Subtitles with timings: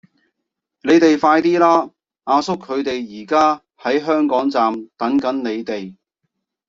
[0.81, 1.87] 你哋快啲啦!
[2.23, 5.95] 阿叔佢哋而家喺香港站等緊你哋